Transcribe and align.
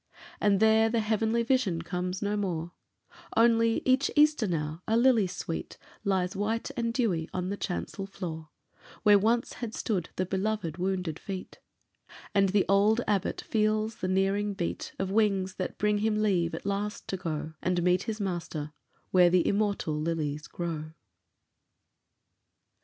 And 0.39 0.59
there 0.59 0.89
the 0.89 0.99
Heavenly 0.99 1.43
vision 1.43 1.83
comes 1.83 2.23
no 2.23 2.35
more, 2.35 2.71
Only, 3.37 3.83
each 3.85 4.09
Easter 4.15 4.47
now, 4.47 4.81
a 4.87 4.97
lily 4.97 5.27
sweet 5.27 5.77
Lies 6.03 6.35
white 6.35 6.71
and 6.75 6.91
dewy 6.91 7.29
on 7.35 7.49
the 7.51 7.55
chancel 7.57 8.07
floor 8.07 8.49
Where 9.03 9.19
once 9.19 9.53
had 9.61 9.75
stood 9.75 10.09
the 10.15 10.25
beloved 10.25 10.79
wounded 10.79 11.19
feet; 11.19 11.59
And 12.33 12.49
the 12.49 12.65
old 12.67 13.01
Abbot 13.07 13.41
feels 13.41 13.97
the 13.97 14.07
nearing 14.07 14.55
beat 14.55 14.91
Of 14.97 15.11
wings 15.11 15.57
that 15.57 15.77
bring 15.77 15.99
him 15.99 16.23
leave 16.23 16.55
at 16.55 16.65
last 16.65 17.07
to 17.09 17.17
go 17.17 17.53
And 17.61 17.83
meet 17.83 18.03
his 18.09 18.19
Master, 18.19 18.73
where 19.11 19.29
the 19.29 19.47
immortal 19.47 19.93
lilies 20.01 20.47
grow. 20.47 20.93